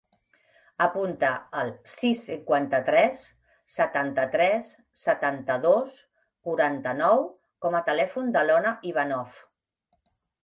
[0.83, 1.27] Apunta
[1.63, 3.19] el sis, cinquanta-tres,
[3.75, 5.99] setanta-tres, setanta-dos,
[6.49, 7.23] quaranta-nou
[7.67, 9.37] com a telèfon de l'Ona Ivanov.